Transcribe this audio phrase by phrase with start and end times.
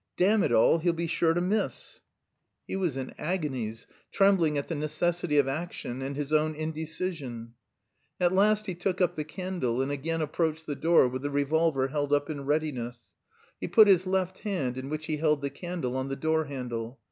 [0.17, 2.01] Damn it all, he'll be sure to miss!"
[2.65, 7.53] He was in agonies, trembling at the necessity of action and his own indecision.
[8.19, 11.89] At last he took up the candle and again approached the door with the revolver
[11.89, 13.11] held up in readiness;
[13.59, 16.97] he put his left hand, in which he held the candle, on the doorhandle.